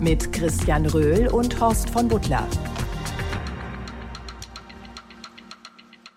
[0.00, 2.48] Mit Christian Röhl und Horst von Butler.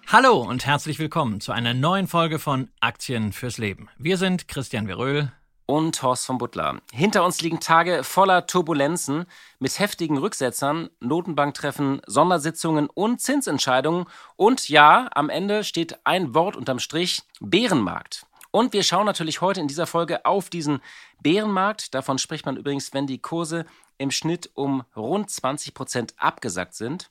[0.08, 3.90] Hallo und herzlich willkommen zu einer neuen Folge von Aktien fürs Leben.
[3.98, 5.34] Wir sind Christian Veröhl
[5.66, 6.80] und Horst von Butler.
[6.94, 9.26] Hinter uns liegen Tage voller Turbulenzen
[9.60, 14.06] mit heftigen Rücksetzern, Notenbanktreffen, Sondersitzungen und Zinsentscheidungen.
[14.38, 18.26] Und ja, am Ende steht ein Wort unterm Strich, Bärenmarkt.
[18.56, 20.80] Und wir schauen natürlich heute in dieser Folge auf diesen
[21.24, 21.94] Bärenmarkt.
[21.94, 23.66] Davon spricht man übrigens, wenn die Kurse
[23.98, 27.10] im Schnitt um rund 20 Prozent abgesackt sind.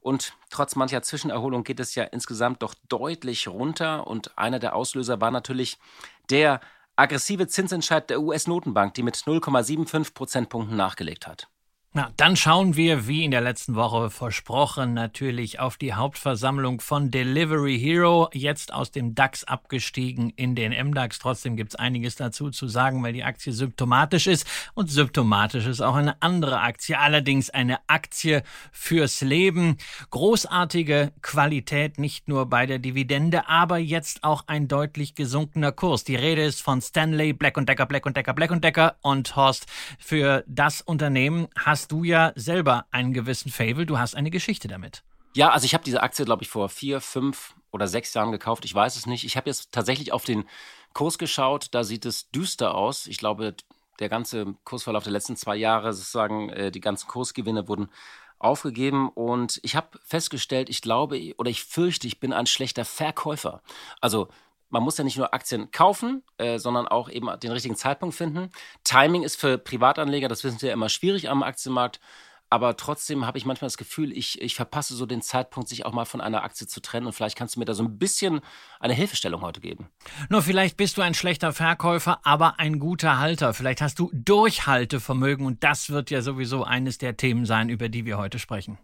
[0.00, 4.06] Und trotz mancher Zwischenerholung geht es ja insgesamt doch deutlich runter.
[4.06, 5.78] Und einer der Auslöser war natürlich
[6.28, 6.60] der
[6.96, 11.48] aggressive Zinsentscheid der US-Notenbank, die mit 0,75 Prozentpunkten nachgelegt hat.
[11.94, 17.10] Na, dann schauen wir, wie in der letzten Woche versprochen, natürlich auf die Hauptversammlung von
[17.10, 21.18] Delivery Hero, jetzt aus dem DAX abgestiegen in den MDAX.
[21.18, 25.94] Trotzdem gibt's einiges dazu zu sagen, weil die Aktie symptomatisch ist und symptomatisch ist auch
[25.94, 29.76] eine andere Aktie, allerdings eine Aktie fürs Leben.
[30.08, 36.04] Großartige Qualität, nicht nur bei der Dividende, aber jetzt auch ein deutlich gesunkener Kurs.
[36.04, 39.66] Die Rede ist von Stanley Black Decker, Black Decker, Black Decker und Horst.
[39.98, 44.68] Für das Unternehmen hast hast du ja selber einen gewissen Fable, du hast eine Geschichte
[44.68, 45.02] damit.
[45.34, 48.64] Ja, also ich habe diese Aktie, glaube ich, vor vier, fünf oder sechs Jahren gekauft.
[48.64, 49.24] Ich weiß es nicht.
[49.24, 50.44] Ich habe jetzt tatsächlich auf den
[50.92, 51.68] Kurs geschaut.
[51.72, 53.08] Da sieht es düster aus.
[53.08, 53.56] Ich glaube,
[53.98, 57.88] der ganze Kursverlauf der letzten zwei Jahre, sozusagen, äh, die ganzen Kursgewinne wurden
[58.38, 63.60] aufgegeben und ich habe festgestellt, ich glaube oder ich fürchte, ich bin ein schlechter Verkäufer.
[64.00, 64.28] Also
[64.72, 68.50] man muss ja nicht nur Aktien kaufen, äh, sondern auch eben den richtigen Zeitpunkt finden.
[68.84, 72.00] Timing ist für Privatanleger, das wissen Sie ja immer schwierig am Aktienmarkt.
[72.52, 75.94] Aber trotzdem habe ich manchmal das Gefühl, ich, ich verpasse so den Zeitpunkt, sich auch
[75.94, 77.06] mal von einer Aktie zu trennen.
[77.06, 78.42] Und vielleicht kannst du mir da so ein bisschen
[78.78, 79.88] eine Hilfestellung heute geben.
[80.28, 83.54] Nur vielleicht bist du ein schlechter Verkäufer, aber ein guter Halter.
[83.54, 88.04] Vielleicht hast du Durchhaltevermögen und das wird ja sowieso eines der Themen sein, über die
[88.04, 88.76] wir heute sprechen.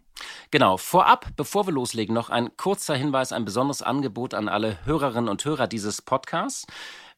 [0.49, 5.29] Genau, vorab, bevor wir loslegen, noch ein kurzer Hinweis, ein besonderes Angebot an alle Hörerinnen
[5.29, 6.65] und Hörer dieses Podcasts.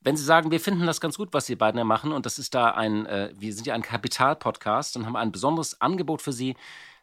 [0.03, 2.55] Wenn Sie sagen, wir finden das ganz gut, was Sie beiden machen, und das ist
[2.55, 6.33] da ein, äh, wir sind ja ein Kapital-Podcast, dann haben wir ein besonderes Angebot für
[6.33, 6.55] Sie.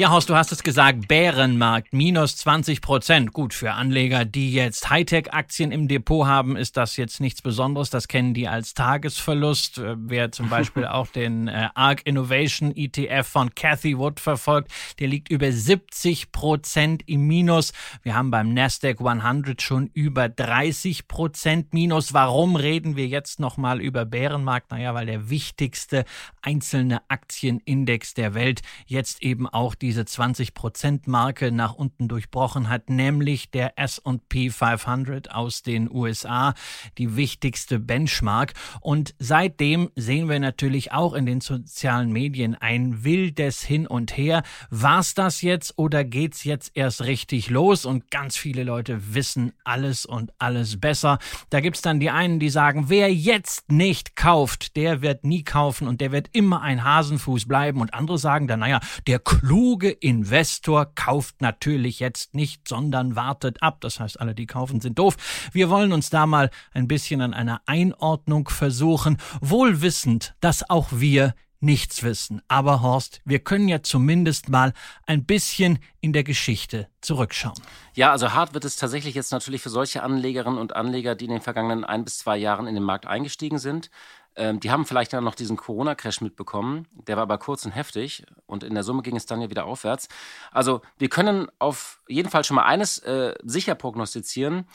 [0.00, 3.34] Ja, Horst, du hast es gesagt, Bärenmarkt minus 20 Prozent.
[3.34, 7.90] Gut, für Anleger, die jetzt Hightech-Aktien im Depot haben, ist das jetzt nichts Besonderes.
[7.90, 9.76] Das kennen die als Tagesverlust.
[9.76, 15.08] Äh, wer zum Beispiel auch den äh, ARC Innovation ETF von Cathy Wood verfolgt, der
[15.08, 17.74] liegt über 70 Prozent im Minus.
[18.02, 22.14] Wir haben beim Nasdaq 100 schon über 30 Prozent Minus.
[22.14, 24.70] Warum reden wir jetzt nochmal über Bärenmarkt?
[24.70, 26.06] Naja, weil der wichtigste
[26.40, 33.50] einzelne Aktienindex der Welt jetzt eben auch die diese 20%-Marke nach unten durchbrochen hat, nämlich
[33.50, 36.54] der SP 500 aus den USA,
[36.96, 38.52] die wichtigste Benchmark.
[38.80, 44.44] Und seitdem sehen wir natürlich auch in den sozialen Medien ein wildes Hin und Her.
[44.70, 47.84] War's das jetzt oder geht's jetzt erst richtig los?
[47.84, 51.18] Und ganz viele Leute wissen alles und alles besser.
[51.48, 55.88] Da gibt's dann die einen, die sagen, wer jetzt nicht kauft, der wird nie kaufen
[55.88, 57.80] und der wird immer ein Hasenfuß bleiben.
[57.80, 58.78] Und andere sagen dann, naja,
[59.08, 63.80] der kluge kluge Investor kauft natürlich jetzt nicht, sondern wartet ab.
[63.82, 65.16] Das heißt, alle, die kaufen, sind doof.
[65.52, 70.88] Wir wollen uns da mal ein bisschen an einer Einordnung versuchen, wohl wissend, dass auch
[70.90, 72.42] wir nichts wissen.
[72.48, 74.72] Aber Horst, wir können ja zumindest mal
[75.06, 77.62] ein bisschen in der Geschichte zurückschauen.
[77.94, 81.30] Ja, also hart wird es tatsächlich jetzt natürlich für solche Anlegerinnen und Anleger, die in
[81.30, 83.88] den vergangenen ein bis zwei Jahren in den Markt eingestiegen sind.
[84.36, 86.86] Ähm, die haben vielleicht dann noch diesen Corona-Crash mitbekommen.
[87.06, 89.64] Der war aber kurz und heftig und in der Summe ging es dann ja wieder
[89.64, 90.08] aufwärts.
[90.52, 94.66] Also wir können auf jeden Fall schon mal eines äh, sicher prognostizieren.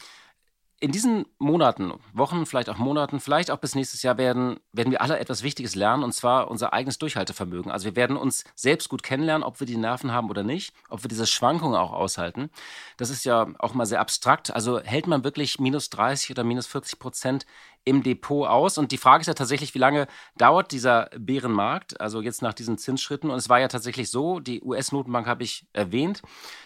[0.82, 5.02] in diesen Monaten, Wochen, vielleicht auch Monaten, vielleicht auch bis nächstes Jahr werden, werden wir
[5.02, 7.72] alle etwas Wichtiges lernen, und zwar unser eigenes Durchhaltevermögen.
[7.72, 11.04] Also wir werden uns selbst gut kennenlernen, ob wir die Nerven haben oder nicht, ob
[11.04, 12.50] wir diese Schwankungen auch aushalten.
[12.98, 14.54] Das ist ja auch mal sehr abstrakt.
[14.54, 17.46] Also hält man wirklich minus 30 oder minus 40 Prozent
[17.86, 18.78] im Depot aus.
[18.78, 22.78] Und die Frage ist ja tatsächlich, wie lange dauert dieser Bärenmarkt, also jetzt nach diesen
[22.78, 23.30] Zinsschritten.
[23.30, 26.22] Und es war ja tatsächlich so, die US-Notenbank habe ich erwähnt.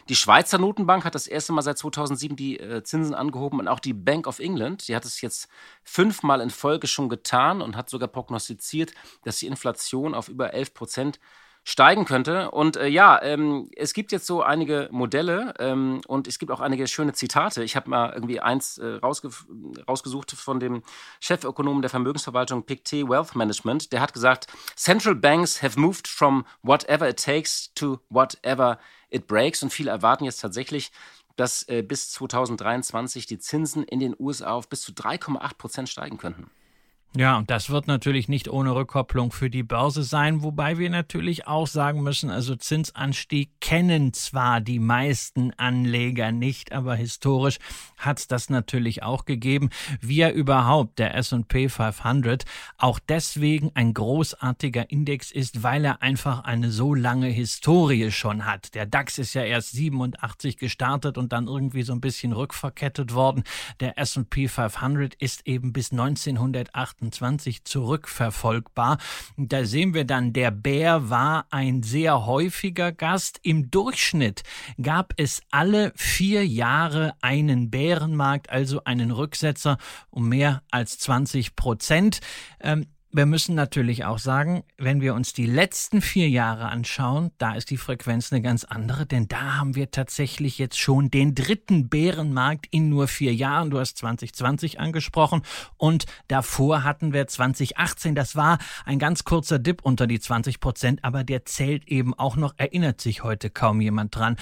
[0.07, 3.79] Die Schweizer Notenbank hat das erste Mal seit 2007 die äh, Zinsen angehoben und auch
[3.79, 5.49] die Bank of England, die hat es jetzt
[5.83, 8.93] fünfmal in Folge schon getan und hat sogar prognostiziert,
[9.23, 11.19] dass die Inflation auf über 11 Prozent
[11.63, 12.51] steigen könnte.
[12.51, 16.59] Und äh, ja, ähm, es gibt jetzt so einige Modelle ähm, und es gibt auch
[16.59, 17.63] einige schöne Zitate.
[17.63, 19.29] Ich habe mal irgendwie eins äh, rausge
[19.87, 20.83] rausgesucht von dem
[21.19, 23.91] Chefökonomen der Vermögensverwaltung Pictet Wealth Management.
[23.91, 28.79] Der hat gesagt, Central banks have moved from whatever it takes to whatever
[29.09, 29.61] it breaks.
[29.61, 30.91] Und viele erwarten jetzt tatsächlich,
[31.35, 36.17] dass äh, bis 2023 die Zinsen in den USA auf bis zu 3,8 Prozent steigen
[36.17, 36.49] könnten.
[37.17, 41.47] Ja, und das wird natürlich nicht ohne Rückkopplung für die Börse sein, wobei wir natürlich
[41.47, 47.57] auch sagen müssen, also Zinsanstieg kennen zwar die meisten Anleger nicht, aber historisch
[47.97, 49.71] hat es das natürlich auch gegeben.
[50.01, 52.45] Wie ja überhaupt der S&P 500
[52.77, 58.75] auch deswegen ein großartiger Index ist, weil er einfach eine so lange Historie schon hat.
[58.75, 63.43] Der DAX ist ja erst 87 gestartet und dann irgendwie so ein bisschen rückverkettet worden.
[63.79, 68.97] Der S&P 500 ist eben bis 1908 28 zurückverfolgbar.
[69.37, 73.39] Da sehen wir dann, der Bär war ein sehr häufiger Gast.
[73.43, 74.43] Im Durchschnitt
[74.81, 79.77] gab es alle vier Jahre einen Bärenmarkt, also einen Rücksetzer
[80.09, 82.19] um mehr als 20 Prozent.
[82.59, 87.55] Ähm, wir müssen natürlich auch sagen, wenn wir uns die letzten vier Jahre anschauen, da
[87.55, 91.89] ist die Frequenz eine ganz andere, denn da haben wir tatsächlich jetzt schon den dritten
[91.89, 93.71] Bärenmarkt in nur vier Jahren.
[93.71, 95.41] Du hast 2020 angesprochen
[95.77, 98.13] und davor hatten wir 2018.
[98.13, 102.35] Das war ein ganz kurzer Dip unter die 20 Prozent, aber der zählt eben auch
[102.35, 104.37] noch, erinnert sich heute kaum jemand dran.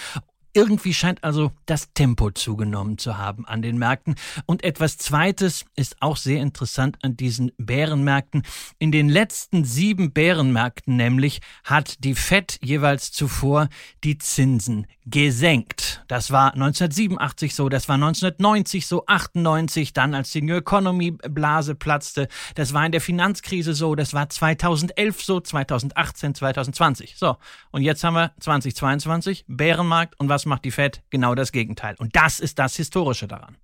[0.57, 4.15] Irgendwie scheint also das Tempo zugenommen zu haben an den Märkten.
[4.47, 8.41] Und etwas Zweites ist auch sehr interessant an diesen Bärenmärkten.
[8.79, 13.69] In den letzten sieben Bärenmärkten nämlich hat die Fed jeweils zuvor
[14.03, 16.03] die Zinsen gesenkt.
[16.07, 21.75] Das war 1987 so, das war 1990 so, 98 dann, als die New Economy Blase
[21.75, 22.27] platzte.
[22.55, 27.15] Das war in der Finanzkrise so, das war 2011 so, 2018, 2020.
[27.15, 27.37] So.
[27.69, 31.03] Und jetzt haben wir 2022, Bärenmarkt und was macht die Fed?
[31.09, 31.95] Genau das Gegenteil.
[31.99, 33.57] Und das ist das Historische daran.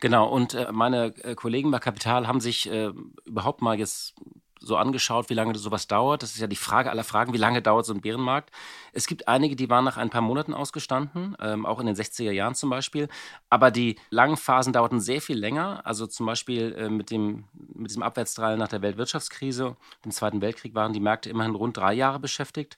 [0.00, 2.92] Genau, und äh, meine äh, Kollegen bei Kapital haben sich äh,
[3.24, 4.14] überhaupt mal jetzt
[4.64, 6.22] so angeschaut, wie lange sowas dauert.
[6.22, 8.52] Das ist ja die Frage aller Fragen, wie lange dauert so ein Bärenmarkt.
[8.92, 12.30] Es gibt einige, die waren nach ein paar Monaten ausgestanden, ähm, auch in den 60er
[12.30, 13.08] Jahren zum Beispiel.
[13.50, 15.84] Aber die langen Phasen dauerten sehr viel länger.
[15.84, 20.92] Also zum Beispiel mit, dem, mit diesem Abwärtstrall nach der Weltwirtschaftskrise, dem Zweiten Weltkrieg, waren
[20.92, 22.76] die Märkte immerhin rund drei Jahre beschäftigt.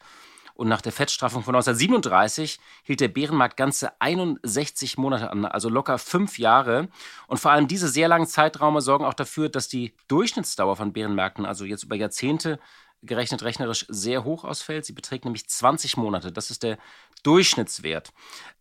[0.55, 5.99] Und nach der Fettstraffung von 1937 hielt der Bärenmarkt ganze 61 Monate an, also locker
[5.99, 6.89] fünf Jahre.
[7.27, 11.45] Und vor allem diese sehr langen Zeitraume sorgen auch dafür, dass die Durchschnittsdauer von Bärenmärkten,
[11.45, 12.61] also jetzt über Jahrzehnte
[13.03, 14.85] gerechnet rechnerisch, sehr hoch ausfällt.
[14.85, 16.33] Sie beträgt nämlich 20 Monate.
[16.33, 16.79] Das ist der
[17.23, 18.13] Durchschnittswert.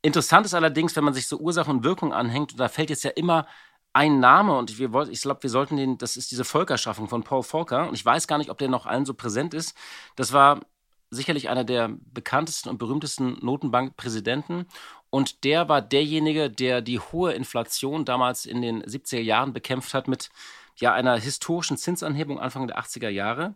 [0.02, 3.04] Interessant ist allerdings, wenn man sich so Ursachen und Wirkung anhängt, und da fällt jetzt
[3.04, 3.48] ja immer
[3.94, 7.44] ein Name und wir ich glaube, wir sollten den, das ist diese Volkerschaffung von Paul
[7.44, 9.78] Volcker und ich weiß gar nicht, ob der noch allen so präsent ist.
[10.16, 10.62] Das war
[11.14, 14.66] sicherlich einer der bekanntesten und berühmtesten Notenbankpräsidenten.
[15.10, 20.08] Und der war derjenige, der die hohe Inflation damals in den 70er Jahren bekämpft hat
[20.08, 20.30] mit
[20.78, 23.54] ja, einer historischen Zinsanhebung Anfang der 80er Jahre.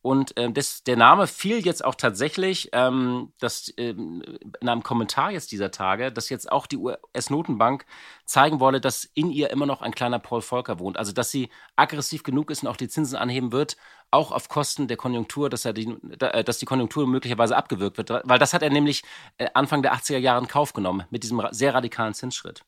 [0.00, 4.22] Und ähm, das, der Name fiel jetzt auch tatsächlich ähm, das, ähm,
[4.60, 7.84] in einem Kommentar jetzt dieser Tage, dass jetzt auch die US-Notenbank
[8.24, 10.96] zeigen wolle, dass in ihr immer noch ein kleiner Paul Volcker wohnt.
[10.96, 13.76] Also dass sie aggressiv genug ist und auch die Zinsen anheben wird,
[14.12, 18.10] auch auf Kosten der Konjunktur, dass, er die, äh, dass die Konjunktur möglicherweise abgewürgt wird.
[18.10, 19.02] Weil das hat er nämlich
[19.38, 22.62] äh, Anfang der 80er Jahre in Kauf genommen mit diesem sehr radikalen Zinsschritt.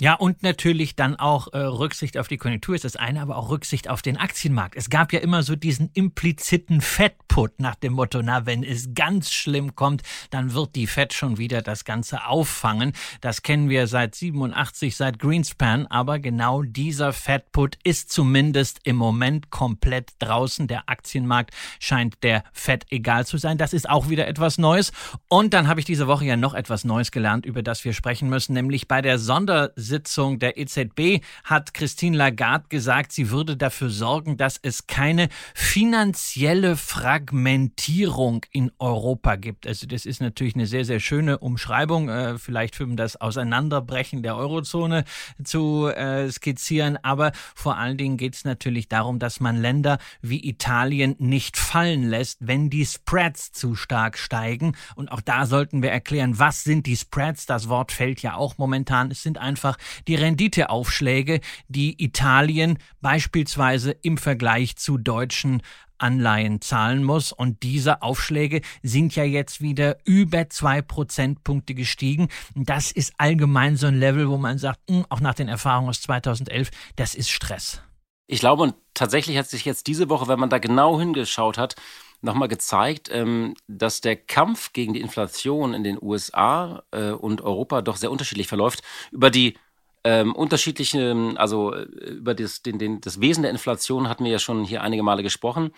[0.00, 3.50] Ja, und natürlich dann auch äh, Rücksicht auf die Konjunktur ist das eine, aber auch
[3.50, 4.74] Rücksicht auf den Aktienmarkt.
[4.74, 9.30] Es gab ja immer so diesen impliziten Fettput nach dem Motto, na, wenn es ganz
[9.30, 12.94] schlimm kommt, dann wird die Fed schon wieder das Ganze auffangen.
[13.20, 19.50] Das kennen wir seit 87, seit Greenspan, aber genau dieser Fettput ist zumindest im Moment
[19.50, 20.66] komplett draußen.
[20.66, 23.58] Der Aktienmarkt scheint der Fed egal zu sein.
[23.58, 24.92] Das ist auch wieder etwas Neues.
[25.28, 28.30] Und dann habe ich diese Woche ja noch etwas Neues gelernt, über das wir sprechen
[28.30, 33.90] müssen, nämlich bei der Sonder Sitzung der EZB hat Christine Lagarde gesagt, sie würde dafür
[33.90, 39.66] sorgen, dass es keine finanzielle Fragmentierung in Europa gibt.
[39.66, 44.36] Also das ist natürlich eine sehr, sehr schöne Umschreibung, äh, vielleicht für das Auseinanderbrechen der
[44.36, 45.04] Eurozone
[45.44, 50.48] zu äh, skizzieren, aber vor allen Dingen geht es natürlich darum, dass man Länder wie
[50.48, 54.76] Italien nicht fallen lässt, wenn die Spreads zu stark steigen.
[54.94, 57.46] Und auch da sollten wir erklären, was sind die Spreads?
[57.46, 59.10] Das Wort fällt ja auch momentan.
[59.10, 59.76] Es sind einfach
[60.08, 65.62] die Renditeaufschläge, die Italien beispielsweise im Vergleich zu deutschen
[66.00, 67.32] Anleihen zahlen muss.
[67.32, 72.28] Und diese Aufschläge sind ja jetzt wieder über zwei Prozentpunkte gestiegen.
[72.54, 76.00] Das ist allgemein so ein Level, wo man sagt, hm, auch nach den Erfahrungen aus
[76.02, 77.82] 2011, das ist Stress.
[78.26, 81.74] Ich glaube, und tatsächlich hat sich jetzt diese Woche, wenn man da genau hingeschaut hat,
[82.22, 87.82] nochmal gezeigt, ähm, dass der Kampf gegen die Inflation in den USA äh, und Europa
[87.82, 88.82] doch sehr unterschiedlich verläuft.
[89.10, 89.56] Über die
[90.04, 94.38] ähm, unterschiedlichen, also äh, über das, den, den, das Wesen der Inflation hatten wir ja
[94.38, 95.72] schon hier einige Male gesprochen.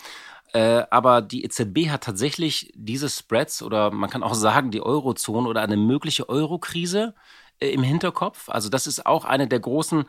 [0.53, 5.47] Äh, aber die EZB hat tatsächlich diese Spreads oder man kann auch sagen die Eurozone
[5.47, 7.15] oder eine mögliche Eurokrise
[7.59, 8.49] äh, im Hinterkopf.
[8.49, 10.05] Also das ist auch eine der großen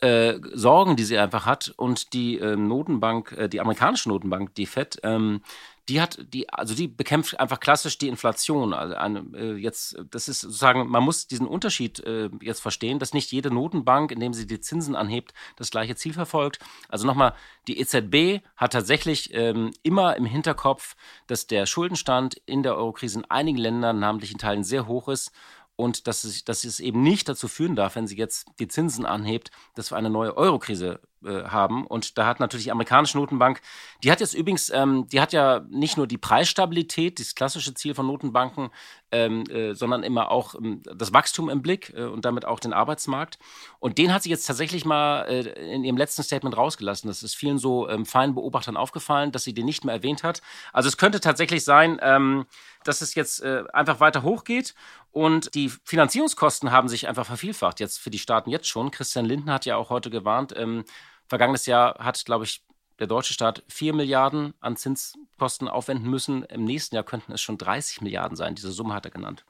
[0.00, 1.74] äh, Sorgen, die sie einfach hat.
[1.76, 5.42] Und die äh, Notenbank, äh, die amerikanische Notenbank, die Fed, ähm,
[5.88, 8.72] die hat die, also die bekämpft einfach klassisch die Inflation.
[8.72, 13.14] Also eine, äh, jetzt, das ist sozusagen, man muss diesen Unterschied äh, jetzt verstehen, dass
[13.14, 16.60] nicht jede Notenbank, indem sie die Zinsen anhebt, das gleiche Ziel verfolgt.
[16.88, 17.34] Also nochmal,
[17.66, 20.96] die EZB hat tatsächlich ähm, immer im Hinterkopf,
[21.26, 25.32] dass der Schuldenstand in der Eurokrise in einigen Ländern, namentlich in Teilen, sehr hoch ist
[25.80, 29.06] und dass es, dass es eben nicht dazu führen darf, wenn sie jetzt die Zinsen
[29.06, 31.86] anhebt, dass wir eine neue Eurokrise äh, haben.
[31.86, 33.60] Und da hat natürlich die amerikanische Notenbank,
[34.02, 37.94] die hat jetzt übrigens, ähm, die hat ja nicht nur die Preisstabilität, das klassische Ziel
[37.94, 38.70] von Notenbanken,
[39.12, 42.72] ähm, äh, sondern immer auch ähm, das Wachstum im Blick äh, und damit auch den
[42.72, 43.38] Arbeitsmarkt.
[43.80, 47.08] Und den hat sie jetzt tatsächlich mal äh, in ihrem letzten Statement rausgelassen.
[47.08, 50.42] Das ist vielen so ähm, feinen Beobachtern aufgefallen, dass sie den nicht mehr erwähnt hat.
[50.72, 52.46] Also es könnte tatsächlich sein, ähm,
[52.84, 54.74] dass es jetzt äh, einfach weiter hochgeht
[55.12, 58.90] und die Finanzierungskosten haben sich einfach vervielfacht jetzt für die Staaten jetzt schon.
[58.90, 60.84] Christian Linden hat ja auch heute gewarnt, ähm,
[61.26, 62.64] Vergangenes Jahr hat, glaube ich,
[62.98, 66.42] der deutsche Staat 4 Milliarden an Zinskosten aufwenden müssen.
[66.44, 68.54] Im nächsten Jahr könnten es schon 30 Milliarden sein.
[68.54, 69.44] Diese Summe hat er genannt.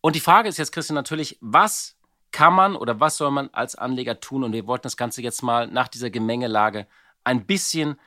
[0.00, 1.96] Und die Frage ist jetzt, Christian, natürlich, was
[2.30, 4.42] kann man oder was soll man als Anleger tun?
[4.42, 6.86] Und wir wollten das Ganze jetzt mal nach dieser Gemengelage
[7.24, 8.00] ein bisschen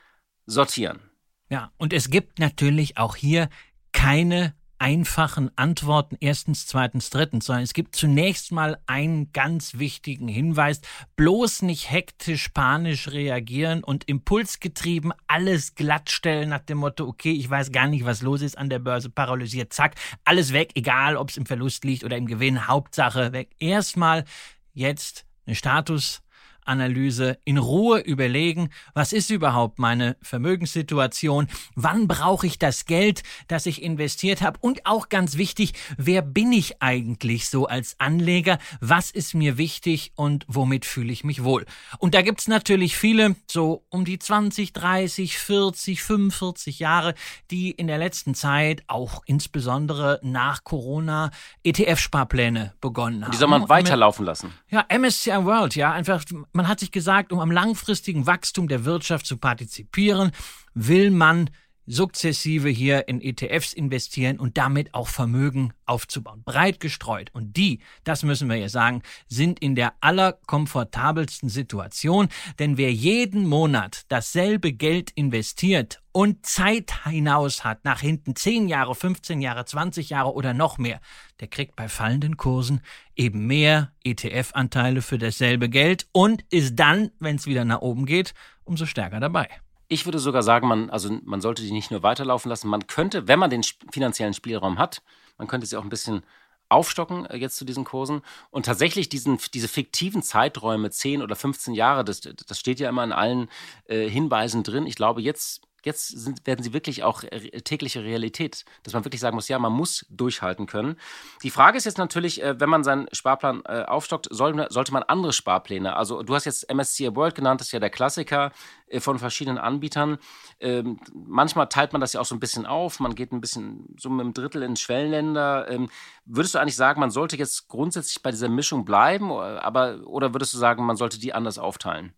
[0.46, 1.00] sortieren.
[1.48, 3.48] Ja, und es gibt natürlich auch hier
[3.92, 10.80] keine einfachen Antworten erstens, zweitens, drittens, sondern es gibt zunächst mal einen ganz wichtigen Hinweis.
[11.16, 17.72] Bloß nicht hektisch, panisch reagieren und impulsgetrieben alles glattstellen nach dem Motto, okay, ich weiß
[17.72, 19.94] gar nicht, was los ist an der Börse, paralysiert, zack,
[20.24, 23.50] alles weg, egal ob es im Verlust liegt oder im Gewinn, Hauptsache weg.
[23.58, 24.24] Erstmal
[24.72, 26.22] jetzt eine Status
[26.68, 33.66] Analyse in Ruhe überlegen, was ist überhaupt meine Vermögenssituation, wann brauche ich das Geld, das
[33.66, 39.10] ich investiert habe und auch ganz wichtig, wer bin ich eigentlich so als Anleger, was
[39.10, 41.64] ist mir wichtig und womit fühle ich mich wohl.
[41.98, 47.14] Und da gibt es natürlich viele, so um die 20, 30, 40, 45 Jahre,
[47.50, 51.30] die in der letzten Zeit auch insbesondere nach Corona
[51.64, 53.32] ETF-Sparpläne begonnen haben.
[53.32, 54.52] Die soll man weiterlaufen lassen.
[54.70, 56.22] Ja, MSCI World, ja, einfach
[56.58, 60.32] man hat sich gesagt, um am langfristigen Wachstum der Wirtschaft zu partizipieren,
[60.74, 61.50] will man
[61.88, 66.42] sukzessive hier in ETFs investieren und damit auch Vermögen aufzubauen.
[66.44, 67.30] Breit gestreut.
[67.32, 72.28] Und die, das müssen wir ja sagen, sind in der allerkomfortabelsten Situation,
[72.58, 78.94] denn wer jeden Monat dasselbe Geld investiert und Zeit hinaus hat, nach hinten 10 Jahre,
[78.94, 81.00] 15 Jahre, 20 Jahre oder noch mehr,
[81.40, 82.80] der kriegt bei fallenden Kursen
[83.16, 88.34] eben mehr ETF-Anteile für dasselbe Geld und ist dann, wenn es wieder nach oben geht,
[88.64, 89.48] umso stärker dabei.
[89.88, 92.68] Ich würde sogar sagen, man, also man sollte die nicht nur weiterlaufen lassen.
[92.68, 95.02] Man könnte, wenn man den finanziellen Spielraum hat,
[95.38, 96.22] man könnte sie auch ein bisschen
[96.68, 101.74] aufstocken äh, jetzt zu diesen Kursen und tatsächlich diesen, diese fiktiven Zeiträume, 10 oder 15
[101.74, 103.48] Jahre, das, das steht ja immer in allen
[103.86, 104.86] äh, Hinweisen drin.
[104.86, 107.22] Ich glaube, jetzt jetzt sind, werden sie wirklich auch
[107.64, 110.96] tägliche Realität, dass man wirklich sagen muss, ja, man muss durchhalten können.
[111.42, 115.02] Die Frage ist jetzt natürlich, äh, wenn man seinen Sparplan äh, aufstockt, soll, sollte man
[115.02, 118.52] andere Sparpläne, also du hast jetzt MSCI World genannt, das ist ja der Klassiker
[118.88, 120.18] äh, von verschiedenen Anbietern.
[120.60, 123.94] Ähm, manchmal teilt man das ja auch so ein bisschen auf, man geht ein bisschen
[123.98, 125.70] so mit einem Drittel in Schwellenländer.
[125.70, 125.88] Ähm,
[126.24, 130.54] würdest du eigentlich sagen, man sollte jetzt grundsätzlich bei dieser Mischung bleiben, aber, oder würdest
[130.54, 132.12] du sagen, man sollte die anders aufteilen?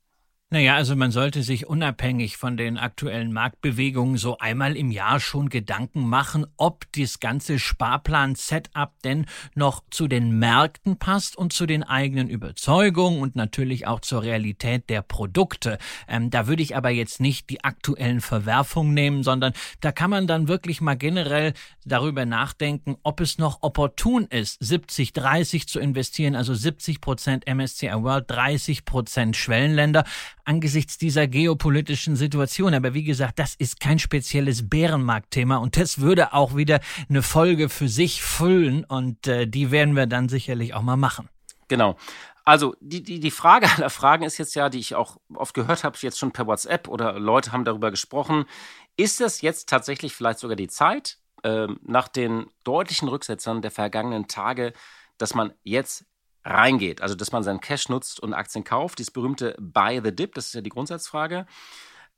[0.52, 5.48] Naja, also man sollte sich unabhängig von den aktuellen Marktbewegungen so einmal im Jahr schon
[5.48, 11.84] Gedanken machen, ob das ganze Sparplan-Setup denn noch zu den Märkten passt und zu den
[11.84, 15.78] eigenen Überzeugungen und natürlich auch zur Realität der Produkte.
[16.08, 20.26] Ähm, da würde ich aber jetzt nicht die aktuellen Verwerfungen nehmen, sondern da kann man
[20.26, 21.52] dann wirklich mal generell
[21.84, 28.24] darüber nachdenken, ob es noch opportun ist, 70-30 zu investieren, also 70 Prozent MSCI World,
[28.28, 30.02] 30 Prozent Schwellenländer
[30.44, 32.74] angesichts dieser geopolitischen Situation.
[32.74, 37.68] Aber wie gesagt, das ist kein spezielles Bärenmarktthema und das würde auch wieder eine Folge
[37.68, 41.28] für sich füllen und äh, die werden wir dann sicherlich auch mal machen.
[41.68, 41.96] Genau.
[42.44, 45.84] Also die, die, die Frage aller Fragen ist jetzt ja, die ich auch oft gehört
[45.84, 48.44] habe, jetzt schon per WhatsApp oder Leute haben darüber gesprochen.
[48.96, 54.28] Ist das jetzt tatsächlich vielleicht sogar die Zeit, äh, nach den deutlichen Rücksetzern der vergangenen
[54.28, 54.72] Tage,
[55.16, 56.04] dass man jetzt
[56.50, 57.02] reingeht.
[57.02, 58.98] Also, dass man seinen Cash nutzt und Aktien kauft.
[58.98, 61.46] Dieses berühmte Buy the Dip, das ist ja die Grundsatzfrage.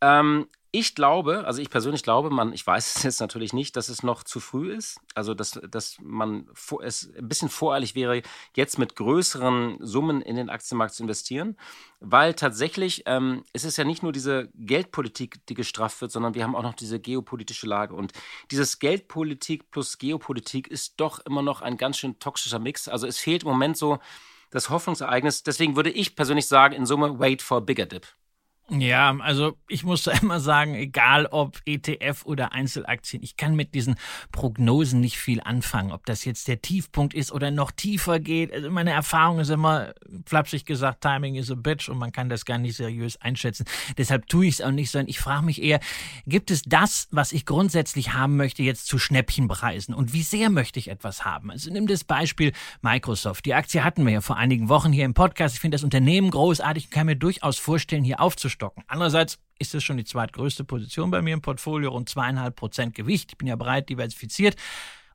[0.03, 3.91] Ähm, ich glaube, also ich persönlich glaube, man, ich weiß es jetzt natürlich nicht, dass
[3.91, 4.99] es noch zu früh ist.
[5.15, 8.23] Also, dass, dass man vor, es ein bisschen voreilig wäre,
[8.57, 11.59] jetzt mit größeren Summen in den Aktienmarkt zu investieren.
[12.01, 16.43] Weil tatsächlich ähm, es ist ja nicht nur diese Geldpolitik, die gestrafft wird, sondern wir
[16.43, 17.95] haben auch noch diese geopolitische Lage.
[17.95, 18.13] Und
[18.51, 22.89] dieses Geldpolitik plus Geopolitik ist doch immer noch ein ganz schön toxischer Mix.
[22.89, 23.99] Also es fehlt im Moment so
[24.51, 25.43] das Hoffnungsereignis.
[25.43, 28.07] Deswegen würde ich persönlich sagen, in Summe, wait for a bigger dip.
[28.79, 33.75] Ja, also ich muss da immer sagen, egal ob ETF oder Einzelaktien, ich kann mit
[33.75, 33.97] diesen
[34.31, 38.53] Prognosen nicht viel anfangen, ob das jetzt der Tiefpunkt ist oder noch tiefer geht.
[38.53, 39.93] Also meine Erfahrung ist immer,
[40.27, 43.67] flapsig gesagt, Timing is a bitch und man kann das gar nicht seriös einschätzen.
[43.99, 45.81] Deshalb tue ich es auch nicht, sondern ich frage mich eher,
[46.27, 50.79] gibt es das, was ich grundsätzlich haben möchte, jetzt zu Schnäppchenpreisen und wie sehr möchte
[50.79, 51.51] ich etwas haben?
[51.51, 53.45] Also nimm das Beispiel Microsoft.
[53.45, 55.55] Die Aktie hatten wir ja vor einigen Wochen hier im Podcast.
[55.55, 58.85] Ich finde das Unternehmen großartig und kann mir durchaus vorstellen, hier aufzusteigen aufstocken.
[58.87, 63.33] Andererseits ist es schon die zweitgrößte Position bei mir im Portfolio, rund zweieinhalb Prozent Gewicht.
[63.33, 64.57] Ich bin ja breit diversifiziert.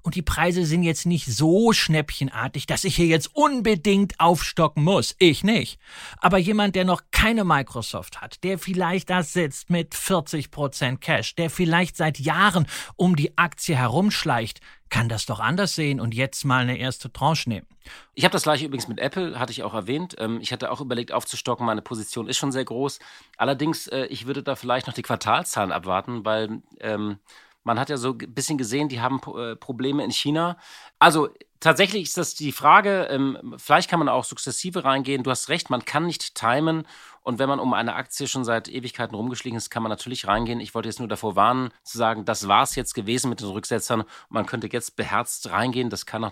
[0.08, 5.18] Und die Preise sind jetzt nicht so schnäppchenartig, dass ich hier jetzt unbedingt aufstocken muss.
[5.20, 5.82] Ich nicht.
[6.22, 11.36] Aber jemand, der noch keine Microsoft hat, der vielleicht da sitzt mit 40 Prozent Cash,
[11.36, 16.46] der vielleicht seit Jahren um die Aktie herumschleicht, kann das doch anders sehen und jetzt
[16.46, 17.68] mal eine erste Tranche nehmen.
[18.14, 20.16] Ich habe das gleiche übrigens mit Apple, hatte ich auch erwähnt.
[20.20, 23.00] Ähm, ich hatte auch überlegt aufzustocken, meine Position ist schon sehr groß.
[23.36, 27.20] Allerdings, äh, ich würde da vielleicht noch die Quartalzahlen abwarten, weil ähm,
[27.68, 30.58] man hat ja so ein bisschen gesehen, die haben äh, Probleme in China.
[31.00, 31.28] Also
[31.60, 35.24] tatsächlich ist das die Frage, ähm, vielleicht kann man auch sukzessive reingehen.
[35.24, 36.88] Du hast recht, man kann nicht timen.
[37.24, 40.62] Und wenn man um eine Aktie schon seit Ewigkeiten rumgeschlichen ist, kann man natürlich reingehen.
[40.62, 43.50] Ich wollte jetzt nur davor warnen, zu sagen, das war es jetzt gewesen mit den
[43.50, 44.06] Rücksetzern.
[44.30, 45.90] Man könnte jetzt beherzt reingehen.
[45.90, 46.32] Das kann,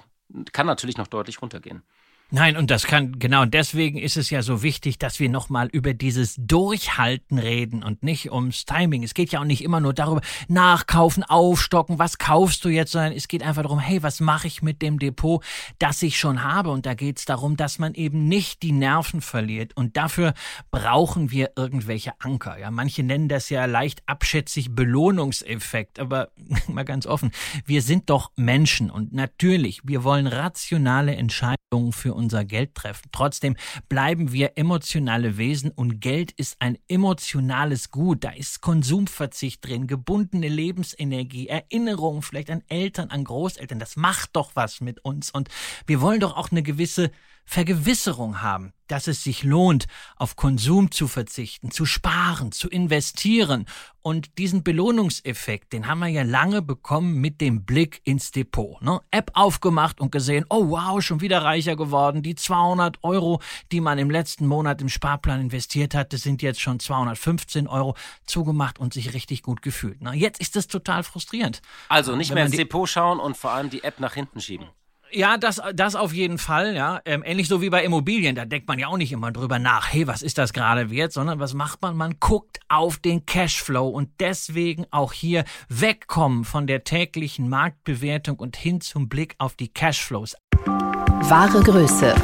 [0.53, 1.83] kann natürlich noch deutlich runtergehen.
[2.31, 5.93] Nein, und das kann, genau deswegen ist es ja so wichtig, dass wir nochmal über
[5.93, 9.03] dieses Durchhalten reden und nicht ums Timing.
[9.03, 13.13] Es geht ja auch nicht immer nur darüber, nachkaufen, aufstocken, was kaufst du jetzt, sondern
[13.13, 15.43] es geht einfach darum, hey, was mache ich mit dem Depot,
[15.77, 16.71] das ich schon habe?
[16.71, 19.77] Und da geht es darum, dass man eben nicht die Nerven verliert.
[19.77, 20.33] Und dafür
[20.71, 22.57] brauchen wir irgendwelche Anker.
[22.57, 26.31] Ja, manche nennen das ja leicht abschätzig Belohnungseffekt, aber
[26.67, 27.31] mal ganz offen,
[27.67, 33.09] wir sind doch Menschen und natürlich, wir wollen rationale Entscheidungen für unser Geld treffen.
[33.11, 33.55] Trotzdem
[33.89, 38.23] bleiben wir emotionale Wesen und Geld ist ein emotionales Gut.
[38.23, 43.79] Da ist Konsumverzicht drin, gebundene Lebensenergie, Erinnerungen vielleicht an Eltern, an Großeltern.
[43.79, 45.49] Das macht doch was mit uns und
[45.85, 47.11] wir wollen doch auch eine gewisse
[47.45, 53.65] Vergewisserung haben, dass es sich lohnt, auf Konsum zu verzichten, zu sparen, zu investieren.
[54.01, 58.81] Und diesen Belohnungseffekt, den haben wir ja lange bekommen mit dem Blick ins Depot.
[58.81, 58.99] Ne?
[59.11, 62.21] App aufgemacht und gesehen, oh wow, schon wieder reicher geworden.
[62.21, 66.79] Die 200 Euro, die man im letzten Monat im Sparplan investiert hatte, sind jetzt schon
[66.79, 70.01] 215 Euro zugemacht und sich richtig gut gefühlt.
[70.01, 70.13] Ne?
[70.13, 71.61] Jetzt ist das total frustrierend.
[71.89, 74.67] Also nicht mehr ins Depot schauen und vor allem die App nach hinten schieben.
[75.11, 76.99] Ja, das, das auf jeden Fall, ja.
[77.05, 79.93] Ähm, ähnlich so wie bei Immobilien, da denkt man ja auch nicht immer drüber nach,
[79.93, 81.95] hey, was ist das gerade wert, sondern was macht man?
[81.95, 88.57] Man guckt auf den Cashflow und deswegen auch hier wegkommen von der täglichen Marktbewertung und
[88.57, 90.35] hin zum Blick auf die Cashflows.
[90.65, 92.15] Wahre Größe.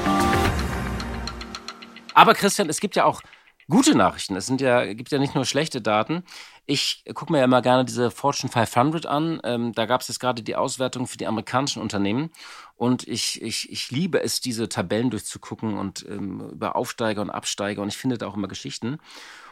[2.13, 3.22] Aber Christian, es gibt ja auch
[3.70, 4.36] gute Nachrichten.
[4.36, 6.24] Es sind ja, gibt ja nicht nur schlechte Daten.
[6.65, 9.41] Ich gucke mir ja immer gerne diese Fortune 500 an.
[9.43, 12.30] Ähm, da gab es jetzt gerade die Auswertung für die amerikanischen Unternehmen.
[12.76, 17.82] Und ich, ich, ich liebe es, diese Tabellen durchzugucken und ähm, über Aufsteiger und Absteiger.
[17.82, 19.00] Und ich finde da auch immer Geschichten.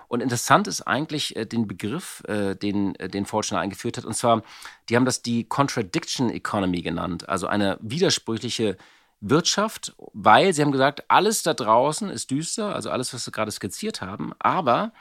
[0.08, 4.06] Und interessant ist eigentlich äh, den Begriff, äh, den, äh, den Fortune eingeführt hat.
[4.06, 4.42] Und zwar,
[4.90, 7.30] die haben das die Contradiction Economy genannt.
[7.30, 8.78] Also eine widersprüchliche
[9.22, 13.52] Wirtschaft, weil sie haben gesagt, alles da draußen ist düster, also alles, was sie gerade
[13.52, 14.94] skizziert haben, aber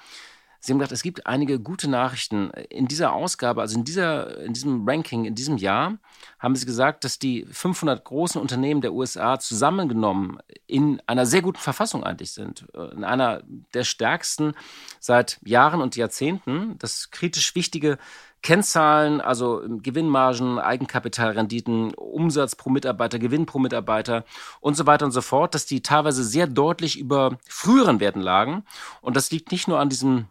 [0.61, 2.51] Sie haben gesagt, es gibt einige gute Nachrichten.
[2.69, 5.99] In dieser Ausgabe, also in, dieser, in diesem Ranking, in diesem Jahr,
[6.39, 11.59] haben Sie gesagt, dass die 500 großen Unternehmen der USA zusammengenommen in einer sehr guten
[11.59, 12.67] Verfassung eigentlich sind.
[12.93, 13.43] In einer
[13.73, 14.55] der stärksten
[14.99, 16.77] seit Jahren und Jahrzehnten.
[16.79, 17.99] Das kritisch wichtige
[18.43, 24.25] Kennzahlen, also Gewinnmargen, Eigenkapitalrenditen, Umsatz pro Mitarbeiter, Gewinn pro Mitarbeiter
[24.61, 28.65] und so weiter und so fort, dass die teilweise sehr deutlich über früheren Werten lagen.
[29.01, 30.27] Und das liegt nicht nur an diesem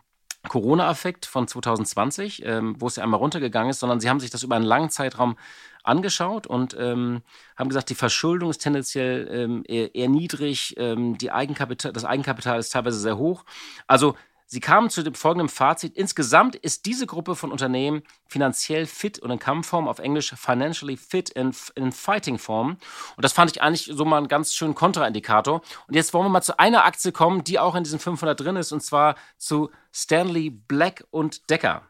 [0.48, 4.44] Corona-Effekt von 2020, ähm, wo es ja einmal runtergegangen ist, sondern sie haben sich das
[4.44, 5.38] über einen langen Zeitraum
[5.84, 7.22] angeschaut und ähm,
[7.56, 12.60] haben gesagt, die Verschuldung ist tendenziell ähm, eher, eher, niedrig, ähm, die Eigenkapital, das Eigenkapital
[12.60, 13.46] ist teilweise sehr hoch.
[13.88, 14.16] Also
[14.50, 15.96] Sie kamen zu dem folgenden Fazit.
[15.98, 21.30] Insgesamt ist diese Gruppe von Unternehmen finanziell fit und in Kampfform, auf Englisch financially fit
[21.30, 22.78] in, in Fighting Form.
[23.18, 25.62] Und das fand ich eigentlich so mal einen ganz schönen Kontraindikator.
[25.88, 28.56] Und jetzt wollen wir mal zu einer Aktie kommen, die auch in diesen 500 drin
[28.56, 31.84] ist, und zwar zu Stanley Black und Decker.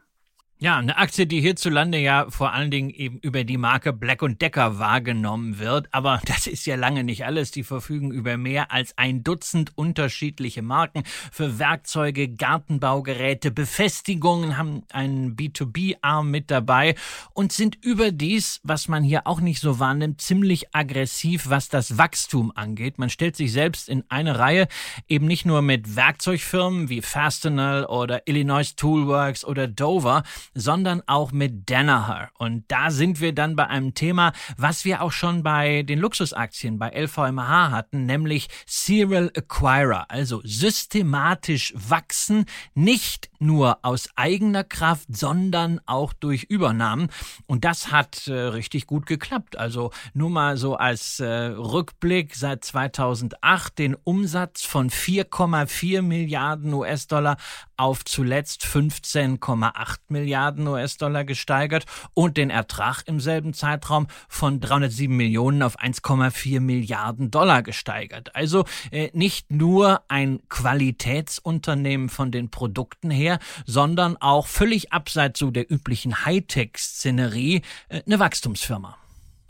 [0.60, 4.80] Ja, eine Aktie, die hierzulande ja vor allen Dingen eben über die Marke Black Decker
[4.80, 5.86] wahrgenommen wird.
[5.92, 7.52] Aber das ist ja lange nicht alles.
[7.52, 15.36] Die verfügen über mehr als ein Dutzend unterschiedliche Marken für Werkzeuge, Gartenbaugeräte, Befestigungen, haben einen
[15.36, 16.96] B2B-Arm mit dabei
[17.34, 22.50] und sind überdies, was man hier auch nicht so wahrnimmt, ziemlich aggressiv, was das Wachstum
[22.52, 22.98] angeht.
[22.98, 24.66] Man stellt sich selbst in eine Reihe
[25.06, 30.24] eben nicht nur mit Werkzeugfirmen wie Fastenal oder Illinois Toolworks oder Dover,
[30.58, 32.30] sondern auch mit Danaher.
[32.38, 36.78] Und da sind wir dann bei einem Thema, was wir auch schon bei den Luxusaktien
[36.78, 45.80] bei LVMH hatten, nämlich Serial Acquirer, also systematisch wachsen, nicht nur aus eigener Kraft, sondern
[45.86, 47.08] auch durch Übernahmen.
[47.46, 49.56] Und das hat äh, richtig gut geklappt.
[49.56, 57.36] Also nur mal so als äh, Rückblick seit 2008 den Umsatz von 4,4 Milliarden US-Dollar
[57.76, 61.84] auf zuletzt 15,8 Milliarden US-Dollar gesteigert
[62.14, 68.34] und den Ertrag im selben Zeitraum von 307 Millionen auf 1,4 Milliarden Dollar gesteigert.
[68.34, 75.50] Also äh, nicht nur ein Qualitätsunternehmen von den Produkten her, sondern auch völlig abseits so
[75.50, 78.96] der üblichen Hightech-Szenerie äh, eine Wachstumsfirma.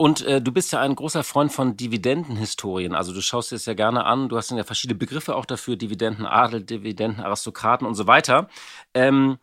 [0.01, 2.95] Und äh, du bist ja ein großer Freund von Dividendenhistorien.
[2.95, 4.29] Also du schaust dir das ja gerne an.
[4.29, 8.47] Du hast ja verschiedene Begriffe auch dafür, Dividendenadel, Dividendenaristokraten und so weiter.
[8.93, 9.39] Ähm,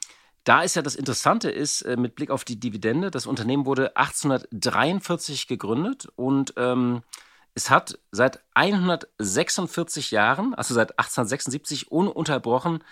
[0.47, 3.97] da ist ja das Interessante ist, äh, mit Blick auf die Dividende, das Unternehmen wurde
[3.97, 7.03] 1843 gegründet und ähm,
[7.55, 12.85] es hat seit 146 Jahren, also seit 1876 ununterbrochen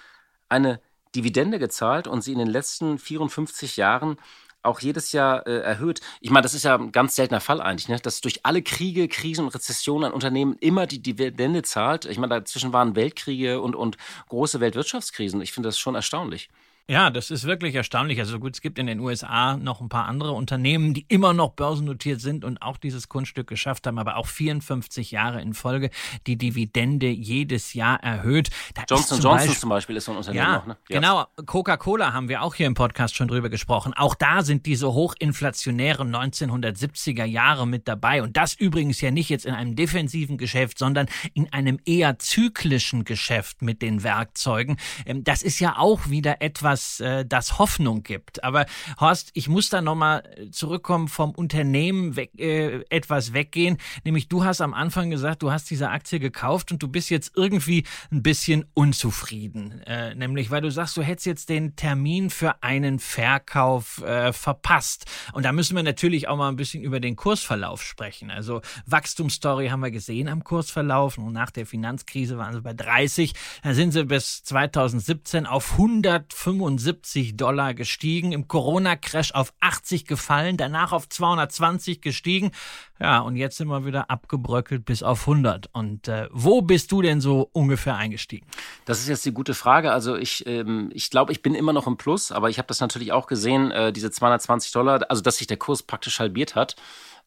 [0.48, 0.80] eine
[1.14, 4.16] Dividende gezahlt und sie in den letzten 54 Jahren
[4.64, 6.00] auch jedes Jahr äh, erhöht.
[6.20, 8.00] Ich meine, das ist ja ein ganz seltener Fall eigentlich, ne?
[8.00, 12.06] dass durch alle Kriege, Krisen und Rezessionen ein Unternehmen immer die Dividende zahlt.
[12.06, 13.96] Ich meine, dazwischen waren Weltkriege und, und
[14.28, 15.40] große Weltwirtschaftskrisen.
[15.40, 16.48] Ich finde das schon erstaunlich.
[16.90, 18.18] Ja, das ist wirklich erstaunlich.
[18.18, 21.52] Also gut, es gibt in den USA noch ein paar andere Unternehmen, die immer noch
[21.52, 25.88] börsennotiert sind und auch dieses Kunststück geschafft haben, aber auch 54 Jahre in Folge
[26.26, 28.50] die Dividende jedes Jahr erhöht.
[28.74, 30.76] Da Johnson Johnson Beispiel, zum Beispiel ist so ein Unternehmen ja, noch, ne?
[30.90, 31.00] Ja.
[31.00, 33.94] Genau, Coca-Cola haben wir auch hier im Podcast schon drüber gesprochen.
[33.94, 38.22] Auch da sind diese hochinflationären 1970er Jahre mit dabei.
[38.22, 43.06] Und das übrigens ja nicht jetzt in einem defensiven Geschäft, sondern in einem eher zyklischen
[43.06, 44.76] Geschäft mit den Werkzeugen.
[45.06, 48.42] Ähm, das ist ja auch wieder etwas, etwas, äh, das Hoffnung gibt.
[48.42, 48.66] Aber
[48.98, 53.78] Horst, ich muss da nochmal zurückkommen vom Unternehmen weg, äh, etwas weggehen.
[54.04, 57.32] Nämlich du hast am Anfang gesagt, du hast diese Aktie gekauft und du bist jetzt
[57.36, 59.82] irgendwie ein bisschen unzufrieden.
[59.86, 65.06] Äh, nämlich, weil du sagst, du hättest jetzt den Termin für einen Verkauf äh, verpasst.
[65.32, 68.30] Und da müssen wir natürlich auch mal ein bisschen über den Kursverlauf sprechen.
[68.30, 71.18] Also Wachstumsstory haben wir gesehen am Kursverlauf.
[71.18, 73.32] Und nach der Finanzkrise waren sie bei 30.
[73.62, 80.56] Da sind sie bis 2017 auf 125 75 Dollar gestiegen, im Corona-Crash auf 80 gefallen,
[80.56, 82.52] danach auf 220 gestiegen.
[82.98, 85.68] Ja, und jetzt sind wir wieder abgebröckelt bis auf 100.
[85.72, 88.46] Und äh, wo bist du denn so ungefähr eingestiegen?
[88.86, 89.92] Das ist jetzt die gute Frage.
[89.92, 92.80] Also ich, ähm, ich glaube, ich bin immer noch im Plus, aber ich habe das
[92.80, 96.76] natürlich auch gesehen, äh, diese 220 Dollar, also dass sich der Kurs praktisch halbiert hat.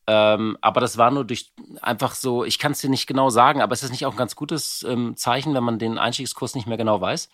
[0.08, 3.62] Ähm, aber das war nur durch einfach so, ich kann es dir nicht genau sagen,
[3.62, 6.66] aber es ist nicht auch ein ganz gutes ähm, Zeichen, wenn man den Einstiegskurs nicht
[6.66, 7.30] mehr genau weiß.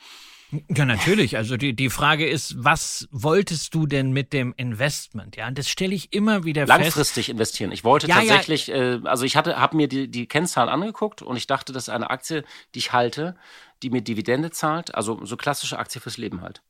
[0.69, 1.37] Ja, natürlich.
[1.37, 5.35] Also die, die Frage ist, was wolltest du denn mit dem Investment?
[5.35, 6.95] Ja, und das stelle ich immer wieder Langfristig fest.
[6.95, 7.71] Langfristig investieren.
[7.71, 8.75] Ich wollte ja, tatsächlich, ja.
[8.75, 11.89] Äh, also ich hatte, habe mir die, die Kennzahlen angeguckt und ich dachte, das ist
[11.89, 12.43] eine Aktie,
[12.75, 13.35] die ich halte,
[13.81, 14.93] die mir Dividende zahlt.
[14.95, 16.61] Also so klassische Aktie fürs Leben halt.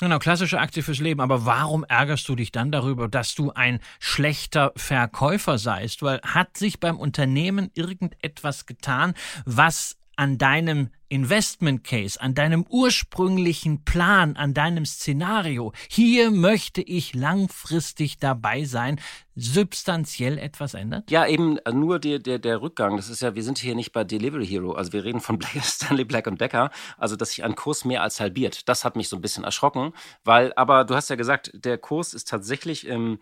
[0.00, 1.20] Genau, klassische Aktie fürs Leben.
[1.20, 6.02] Aber warum ärgerst du dich dann darüber, dass du ein schlechter Verkäufer seist?
[6.02, 9.12] Weil hat sich beim Unternehmen irgendetwas getan,
[9.44, 17.14] was an deinem Investment Case, an deinem ursprünglichen Plan, an deinem Szenario, hier möchte ich
[17.14, 19.00] langfristig dabei sein,
[19.34, 21.10] substanziell etwas ändert?
[21.10, 22.98] Ja, eben nur der, der, der Rückgang.
[22.98, 24.72] Das ist ja, wir sind hier nicht bei Delivery Hero.
[24.72, 26.70] Also wir reden von Black, Stanley Black und Becker.
[26.98, 28.68] Also, dass sich ein Kurs mehr als halbiert.
[28.68, 29.94] Das hat mich so ein bisschen erschrocken.
[30.22, 33.20] Weil, aber du hast ja gesagt, der Kurs ist tatsächlich im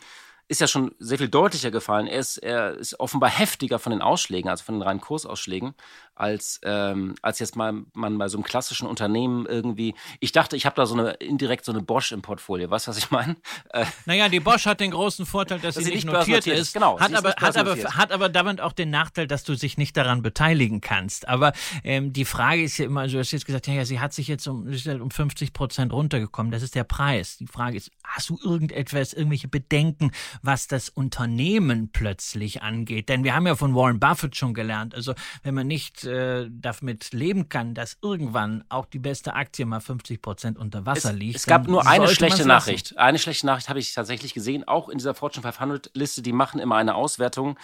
[0.49, 2.07] ist ja schon sehr viel deutlicher gefallen.
[2.07, 5.75] Er ist, er ist offenbar heftiger von den Ausschlägen, also von den reinen Kursausschlägen,
[6.15, 9.95] als, ähm, als jetzt mal man bei so einem klassischen Unternehmen irgendwie.
[10.21, 12.71] Ich dachte, ich habe da so eine indirekt so eine Bosch im Portfolio.
[12.71, 13.37] Weißt du, was ich meine?
[13.71, 16.73] Äh, naja, die Bosch hat den großen Vorteil, dass, dass sie nicht notiert ist.
[16.73, 19.97] Genau, hat aber, hat, aber, hat aber damit auch den Nachteil, dass du dich nicht
[19.99, 21.29] daran beteiligen kannst.
[21.29, 21.53] Aber
[21.85, 24.15] ähm, die Frage ist ja immer, also du hast jetzt gesagt, ja, ja, sie hat
[24.15, 26.51] sich jetzt um, um 50 Prozent runtergekommen.
[26.51, 27.37] Das ist der Preis.
[27.37, 30.11] Die Frage ist, hast du irgendetwas, irgendwelche Bedenken?
[30.43, 33.09] Was das Unternehmen plötzlich angeht.
[33.09, 37.13] Denn wir haben ja von Warren Buffett schon gelernt, also wenn man nicht äh, damit
[37.13, 41.37] leben kann, dass irgendwann auch die beste Aktie mal 50 Prozent unter Wasser es, liegt.
[41.37, 42.97] Es gab nur eine schlechte Nachricht.
[42.99, 46.61] Eine schlechte Nachricht habe ich tatsächlich gesehen, auch in dieser Fortune 500 Liste, die machen
[46.61, 47.57] immer eine Auswertung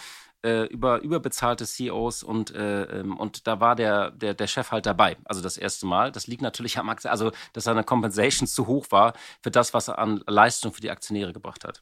[0.45, 4.85] äh, über überbezahlte CEOs und, äh, ähm, und da war der, der, der Chef halt
[4.85, 5.17] dabei.
[5.25, 6.11] Also das erste Mal.
[6.11, 9.87] Das liegt natürlich am Aktie, also dass seine Compensation zu hoch war für das, was
[9.87, 11.81] er an Leistung für die Aktionäre gebracht hat.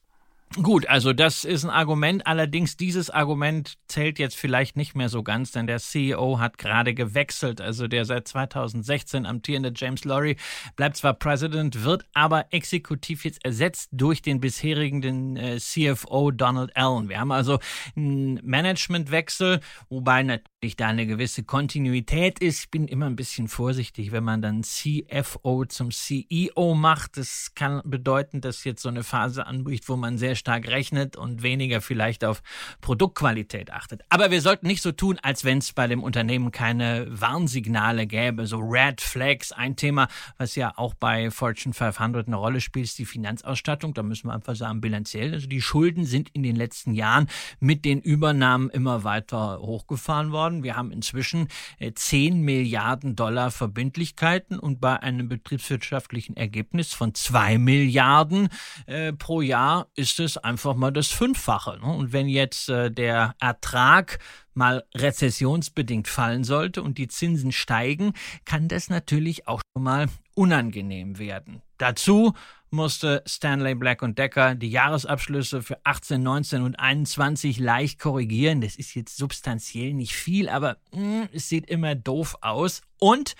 [0.61, 2.27] Gut, also das ist ein Argument.
[2.27, 6.93] Allerdings dieses Argument zählt jetzt vielleicht nicht mehr so ganz, denn der CEO hat gerade
[6.93, 7.59] gewechselt.
[7.59, 10.37] Also der seit 2016 amtierende James Lorry
[10.75, 16.75] bleibt zwar President, wird aber exekutiv jetzt ersetzt durch den bisherigen den, äh, CFO Donald
[16.77, 17.09] Allen.
[17.09, 17.57] Wir haben also
[17.95, 20.21] einen Managementwechsel, wobei
[20.71, 22.61] da eine gewisse Kontinuität ist.
[22.61, 27.17] Ich bin immer ein bisschen vorsichtig, wenn man dann CFO zum CEO macht.
[27.17, 31.43] Das kann bedeuten, dass jetzt so eine Phase anbricht, wo man sehr stark rechnet und
[31.43, 32.41] weniger vielleicht auf
[32.81, 34.01] Produktqualität achtet.
[34.09, 38.47] Aber wir sollten nicht so tun, als wenn es bei dem Unternehmen keine Warnsignale gäbe,
[38.47, 39.51] so Red Flags.
[39.51, 43.93] Ein Thema, was ja auch bei Fortune 500 eine Rolle spielt, ist die Finanzausstattung.
[43.93, 45.33] Da müssen wir einfach sagen, bilanziell.
[45.33, 47.27] Also die Schulden sind in den letzten Jahren
[47.59, 50.52] mit den Übernahmen immer weiter hochgefahren worden.
[50.61, 51.47] Wir haben inzwischen
[51.79, 58.49] 10 äh, Milliarden Dollar Verbindlichkeiten und bei einem betriebswirtschaftlichen Ergebnis von 2 Milliarden
[58.85, 61.79] äh, pro Jahr ist es einfach mal das Fünffache.
[61.81, 61.91] Ne?
[61.91, 64.19] Und wenn jetzt äh, der Ertrag
[64.53, 68.13] mal rezessionsbedingt fallen sollte und die Zinsen steigen,
[68.45, 71.61] kann das natürlich auch schon mal unangenehm werden.
[71.77, 72.33] Dazu
[72.73, 78.59] musste Stanley Black Decker die Jahresabschlüsse für 18, 19 und 21 leicht korrigieren.
[78.61, 82.81] Das ist jetzt substanziell nicht viel, aber mh, hm, es sieht immer doof aus.
[82.99, 83.35] Und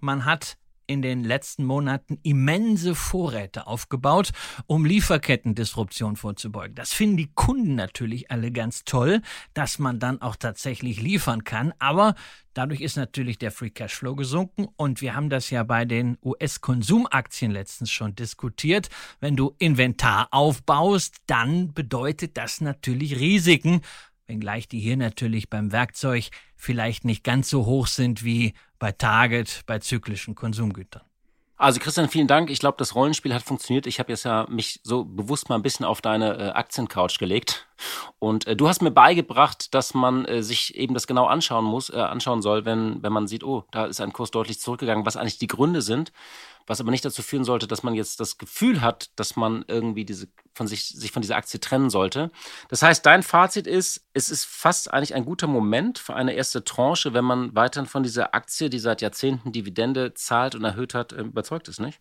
[0.00, 4.32] man hat in den letzten Monaten immense Vorräte aufgebaut,
[4.66, 6.74] um Lieferkettendisruption vorzubeugen.
[6.74, 9.22] Das finden die Kunden natürlich alle ganz toll,
[9.54, 12.14] dass man dann auch tatsächlich liefern kann, aber
[12.56, 17.50] Dadurch ist natürlich der Free Cashflow gesunken und wir haben das ja bei den US-Konsumaktien
[17.50, 18.88] letztens schon diskutiert.
[19.20, 23.82] Wenn du Inventar aufbaust, dann bedeutet das natürlich Risiken,
[24.26, 29.62] wenngleich die hier natürlich beim Werkzeug vielleicht nicht ganz so hoch sind wie bei Target,
[29.66, 31.02] bei zyklischen Konsumgütern.
[31.56, 32.50] Also Christian, vielen Dank.
[32.50, 33.86] Ich glaube, das Rollenspiel hat funktioniert.
[33.86, 37.65] Ich habe jetzt ja mich so bewusst mal ein bisschen auf deine äh, Aktiencouch gelegt.
[38.18, 41.90] Und äh, du hast mir beigebracht, dass man äh, sich eben das genau anschauen muss,
[41.90, 45.16] äh, anschauen soll, wenn, wenn man sieht, oh, da ist ein Kurs deutlich zurückgegangen, was
[45.16, 46.12] eigentlich die Gründe sind
[46.66, 50.04] was aber nicht dazu führen sollte, dass man jetzt das Gefühl hat, dass man irgendwie
[50.04, 52.30] diese, von sich, sich von dieser Aktie trennen sollte.
[52.68, 56.64] Das heißt, dein Fazit ist, es ist fast eigentlich ein guter Moment für eine erste
[56.64, 61.12] Tranche, wenn man weiterhin von dieser Aktie, die seit Jahrzehnten Dividende zahlt und erhöht hat,
[61.12, 62.00] äh, überzeugt ist, nicht?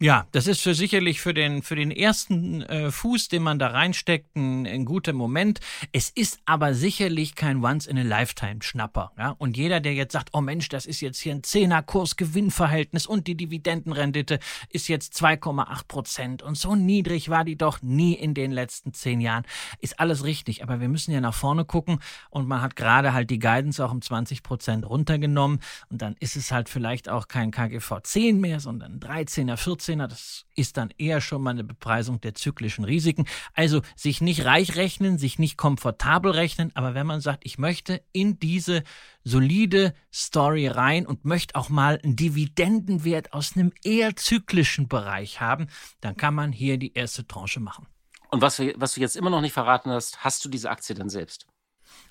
[0.00, 3.68] Ja, das ist für sicherlich für den, für den ersten äh, Fuß, den man da
[3.68, 5.60] reinsteckt, ein, ein guter Moment.
[5.92, 9.12] Es ist aber sicherlich kein Once-in-a-Lifetime-Schnapper.
[9.16, 9.36] Ja?
[9.38, 13.36] Und jeder, der jetzt sagt, oh Mensch, das ist jetzt hier ein Zehner-Kurs-Gewinnverhältnis und die
[13.36, 18.94] Dividendenrendite ist jetzt 2,8 Prozent und so niedrig war die doch nie in den letzten
[18.94, 19.44] zehn Jahren,
[19.78, 20.64] ist alles richtig.
[20.64, 23.92] Aber wir müssen ja nach vorne gucken und man hat gerade halt die Guidance auch
[23.92, 28.58] um 20 Prozent runtergenommen und dann ist es halt vielleicht auch kein KGV 10 mehr,
[28.58, 33.26] sondern 13er, 14 14er, das ist dann eher schon mal eine Bepreisung der zyklischen Risiken.
[33.52, 38.02] Also sich nicht reich rechnen, sich nicht komfortabel rechnen, aber wenn man sagt, ich möchte
[38.12, 38.82] in diese
[39.22, 45.68] solide Story rein und möchte auch mal einen Dividendenwert aus einem eher zyklischen Bereich haben,
[46.00, 47.86] dann kann man hier die erste Tranche machen.
[48.30, 51.08] Und was, was du jetzt immer noch nicht verraten hast, hast du diese Aktie denn
[51.08, 51.46] selbst?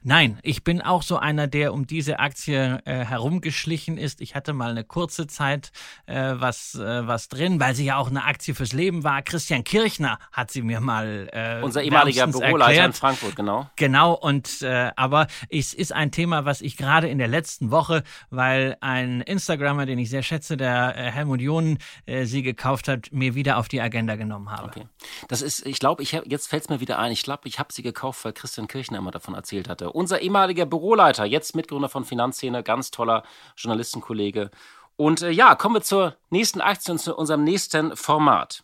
[0.05, 4.19] Nein, ich bin auch so einer, der um diese Aktie äh, herumgeschlichen ist.
[4.19, 5.71] Ich hatte mal eine kurze Zeit
[6.07, 9.21] äh, was, äh, was drin, weil sie ja auch eine Aktie fürs Leben war.
[9.21, 12.87] Christian Kirchner hat sie mir mal äh, Unser ehemaliger Büroleiter erklärt.
[12.87, 13.69] in Frankfurt, genau.
[13.77, 18.03] Genau, und äh, aber es ist ein Thema, was ich gerade in der letzten Woche,
[18.29, 23.11] weil ein Instagrammer, den ich sehr schätze, der äh, Helmut John, äh, sie gekauft hat,
[23.11, 24.67] mir wieder auf die Agenda genommen habe.
[24.67, 24.87] Okay.
[25.29, 27.71] Das ist, ich glaube, ich jetzt fällt es mir wieder ein, ich glaube, ich habe
[27.71, 32.05] sie gekauft, weil Christian Kirchner immer davon erzählt hatte unser ehemaliger Büroleiter, jetzt Mitgründer von
[32.05, 33.23] Finanzszene, ganz toller
[33.57, 34.49] Journalistenkollege.
[34.95, 38.63] Und äh, ja, kommen wir zur nächsten Aktie und zu unserem nächsten Format.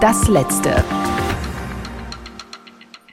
[0.00, 0.84] Das letzte.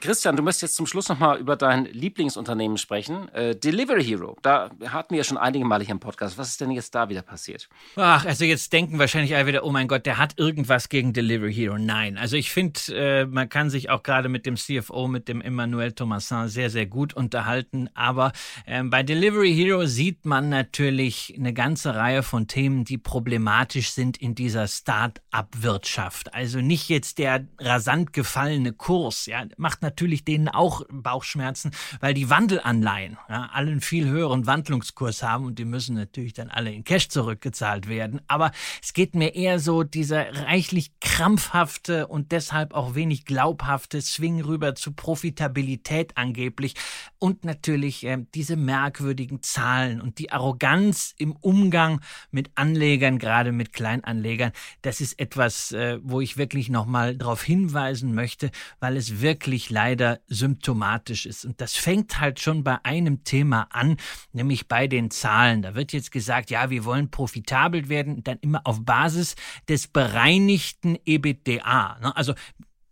[0.02, 3.28] Christian, du möchtest jetzt zum Schluss nochmal über dein Lieblingsunternehmen sprechen.
[3.28, 4.36] Äh, Delivery Hero.
[4.42, 6.36] Da hatten wir ja schon einige Mal hier im Podcast.
[6.38, 7.68] Was ist denn jetzt da wieder passiert?
[7.94, 11.54] Ach, also jetzt denken wahrscheinlich alle wieder, oh mein Gott, der hat irgendwas gegen Delivery
[11.54, 11.78] Hero.
[11.78, 12.18] Nein.
[12.18, 15.92] Also ich finde, äh, man kann sich auch gerade mit dem CFO, mit dem Emmanuel
[15.92, 17.88] Thomasin sehr, sehr gut unterhalten.
[17.94, 18.32] Aber
[18.66, 24.16] äh, bei Delivery Hero sieht man natürlich eine ganze Reihe von Themen, die problematisch sind
[24.16, 26.34] in dieser Start-up-Wirtschaft.
[26.34, 32.14] Also nicht jetzt der rasant gefallene Kurs, ja, macht natürlich natürlich denen auch Bauchschmerzen, weil
[32.14, 36.82] die Wandelanleihen ja, allen viel höheren Wandlungskurs haben und die müssen natürlich dann alle in
[36.84, 38.22] Cash zurückgezahlt werden.
[38.26, 38.52] Aber
[38.82, 44.74] es geht mir eher so dieser reichlich krampfhafte und deshalb auch wenig glaubhafte Swing rüber
[44.74, 46.74] zu Profitabilität angeblich
[47.18, 52.00] und natürlich äh, diese merkwürdigen Zahlen und die Arroganz im Umgang
[52.30, 54.52] mit Anlegern, gerade mit Kleinanlegern.
[54.80, 58.50] Das ist etwas, äh, wo ich wirklich nochmal darauf hinweisen möchte,
[58.80, 61.44] weil es wirklich leider leider symptomatisch ist.
[61.44, 63.96] Und das fängt halt schon bei einem Thema an,
[64.32, 65.62] nämlich bei den Zahlen.
[65.62, 69.34] Da wird jetzt gesagt, ja, wir wollen profitabel werden, dann immer auf Basis
[69.68, 71.98] des bereinigten EBITDA.
[72.00, 72.16] Ne?
[72.16, 72.34] Also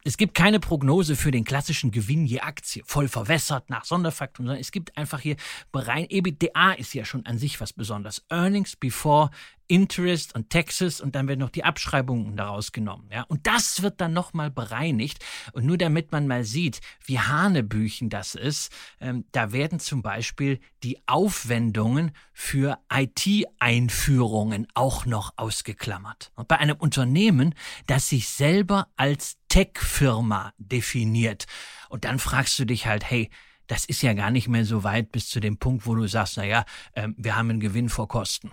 [0.02, 4.60] es gibt keine Prognose für den klassischen Gewinn je Aktie, voll verwässert nach Sonderfaktoren, sondern
[4.60, 5.36] es gibt einfach hier
[5.70, 8.24] berein EBITDA ist ja schon an sich was Besonderes.
[8.30, 9.30] Earnings before
[9.70, 13.08] Interest und Taxes und dann werden noch die Abschreibungen daraus genommen.
[13.12, 13.22] Ja?
[13.22, 15.24] Und das wird dann nochmal bereinigt.
[15.52, 20.58] Und nur damit man mal sieht, wie Hanebüchen das ist, ähm, da werden zum Beispiel
[20.82, 26.32] die Aufwendungen für IT-Einführungen auch noch ausgeklammert.
[26.34, 27.54] Und bei einem Unternehmen,
[27.86, 31.46] das sich selber als Tech-Firma definiert.
[31.88, 33.30] Und dann fragst du dich halt, hey,
[33.68, 36.38] das ist ja gar nicht mehr so weit bis zu dem Punkt, wo du sagst,
[36.38, 38.50] naja, äh, wir haben einen Gewinn vor Kosten.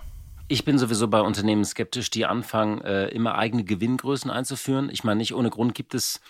[0.50, 4.90] Ich bin sowieso bei Unternehmen skeptisch, die anfangen, äh, immer eigene Gewinngrößen einzuführen.
[4.90, 6.22] Ich meine, nicht ohne Grund gibt es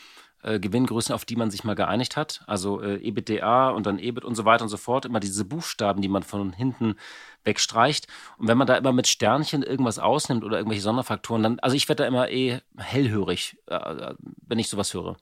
[0.41, 2.43] äh, Gewinngrößen, auf die man sich mal geeinigt hat.
[2.47, 5.05] Also äh, EBITDA und dann EBIT und so weiter und so fort.
[5.05, 6.95] Immer diese Buchstaben, die man von hinten
[7.43, 8.07] wegstreicht.
[8.39, 11.87] Und wenn man da immer mit Sternchen irgendwas ausnimmt oder irgendwelche Sonderfaktoren, dann, also ich
[11.87, 14.15] werde da immer eh hellhörig, äh, äh
[14.47, 15.17] wenn ich sowas höre.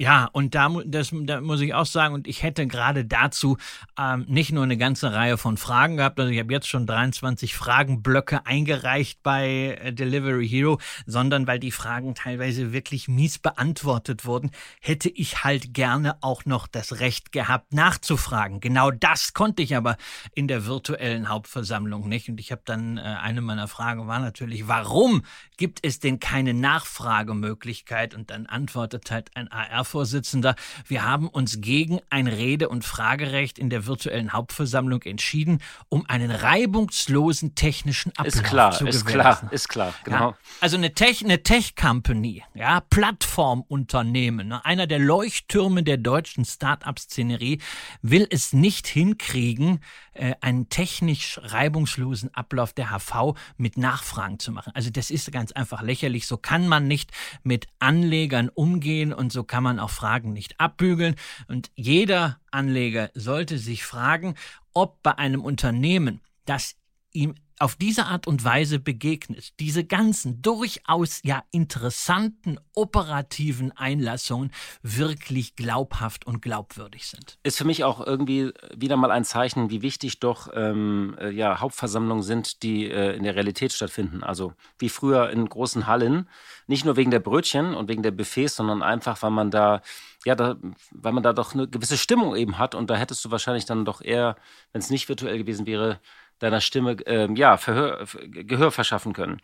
[0.00, 3.58] Ja, und da, das, da muss ich auch sagen, und ich hätte gerade dazu
[3.98, 7.54] ähm, nicht nur eine ganze Reihe von Fragen gehabt, also ich habe jetzt schon 23
[7.54, 14.52] Fragenblöcke eingereicht bei äh, Delivery Hero, sondern weil die Fragen teilweise wirklich mies beantwortet wurden,
[14.80, 18.60] hätte ich halt gerne auch noch das Recht gehabt, nachzufragen.
[18.60, 19.98] Genau das konnte ich aber
[20.34, 22.30] in der virtuellen Hauptversammlung nicht.
[22.30, 25.24] Und ich habe dann, äh, eine meiner Fragen war natürlich, warum
[25.58, 28.14] gibt es denn keine Nachfragemöglichkeit?
[28.14, 30.54] Und dann antwortet halt ein AR Vorsitzender,
[30.86, 36.30] wir haben uns gegen ein Rede- und Fragerecht in der virtuellen Hauptversammlung entschieden, um einen
[36.30, 40.30] reibungslosen technischen Ablauf ist klar, zu ist klar, ist klar, genau.
[40.30, 47.60] Ja, also eine Tech, eine Tech-Company, ja, Plattformunternehmen, ne, einer der Leuchttürme der deutschen Start-up-Szenerie,
[48.02, 49.80] will es nicht hinkriegen,
[50.12, 54.72] äh, einen technisch reibungslosen Ablauf der HV mit Nachfragen zu machen.
[54.74, 56.26] Also das ist ganz einfach lächerlich.
[56.26, 57.10] So kann man nicht
[57.42, 61.14] mit Anlegern umgehen und so kann man auch Fragen nicht abbügeln.
[61.48, 64.34] Und jeder Anleger sollte sich fragen,
[64.72, 66.76] ob bei einem Unternehmen, das
[67.12, 74.50] ihm auf diese Art und Weise begegnet, diese ganzen durchaus ja interessanten operativen Einlassungen
[74.82, 77.38] wirklich glaubhaft und glaubwürdig sind.
[77.42, 81.60] Ist für mich auch irgendwie wieder mal ein Zeichen, wie wichtig doch ähm, äh, ja,
[81.60, 84.24] Hauptversammlungen sind, die äh, in der Realität stattfinden.
[84.24, 86.28] Also wie früher in großen Hallen,
[86.66, 89.82] nicht nur wegen der Brötchen und wegen der Buffets, sondern einfach, weil man da
[90.26, 90.56] ja, da,
[90.90, 93.86] weil man da doch eine gewisse Stimmung eben hat und da hättest du wahrscheinlich dann
[93.86, 94.36] doch eher,
[94.72, 95.98] wenn es nicht virtuell gewesen wäre,
[96.40, 99.40] deiner Stimme ähm, ja, Verhör, Gehör verschaffen können.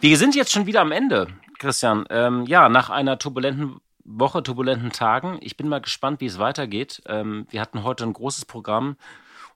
[0.00, 2.04] Wir sind jetzt schon wieder am Ende, Christian.
[2.10, 5.38] Ähm, ja, nach einer turbulenten Woche, turbulenten Tagen.
[5.40, 7.02] Ich bin mal gespannt, wie es weitergeht.
[7.06, 8.96] Ähm, wir hatten heute ein großes Programm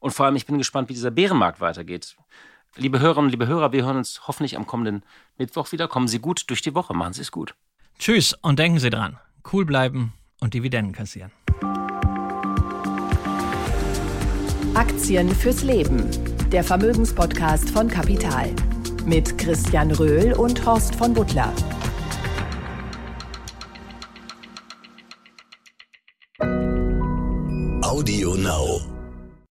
[0.00, 2.16] und vor allem ich bin gespannt, wie dieser Bärenmarkt weitergeht.
[2.76, 5.02] Liebe Hörerinnen, liebe Hörer, wir hören uns hoffentlich am kommenden
[5.36, 5.88] Mittwoch wieder.
[5.88, 7.54] Kommen Sie gut durch die Woche, machen Sie es gut.
[7.98, 9.18] Tschüss und denken Sie dran,
[9.52, 11.32] cool bleiben und Dividenden kassieren.
[14.78, 16.08] Aktien fürs Leben.
[16.52, 18.48] Der Vermögenspodcast von Kapital.
[19.04, 21.52] Mit Christian Röhl und Horst von Butler.
[27.82, 28.97] Audio Now.